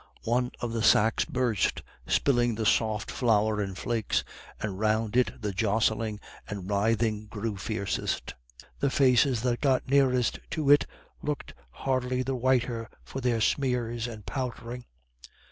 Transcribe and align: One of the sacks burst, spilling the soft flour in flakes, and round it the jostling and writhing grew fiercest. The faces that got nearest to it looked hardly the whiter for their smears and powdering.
One 0.25 0.49
of 0.61 0.73
the 0.73 0.81
sacks 0.81 1.25
burst, 1.25 1.83
spilling 2.07 2.55
the 2.55 2.65
soft 2.65 3.11
flour 3.11 3.61
in 3.61 3.75
flakes, 3.75 4.23
and 4.59 4.79
round 4.79 5.15
it 5.15 5.39
the 5.39 5.51
jostling 5.51 6.19
and 6.49 6.67
writhing 6.67 7.27
grew 7.27 7.55
fiercest. 7.55 8.33
The 8.79 8.89
faces 8.89 9.43
that 9.43 9.61
got 9.61 9.87
nearest 9.87 10.39
to 10.49 10.71
it 10.71 10.87
looked 11.21 11.53
hardly 11.69 12.23
the 12.23 12.33
whiter 12.35 12.89
for 13.03 13.21
their 13.21 13.39
smears 13.39 14.07
and 14.07 14.25
powdering. 14.25 14.85